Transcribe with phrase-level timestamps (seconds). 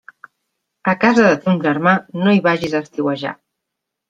[0.93, 1.93] A casa de ton germà,
[2.23, 3.37] no hi vagis a estiuejar.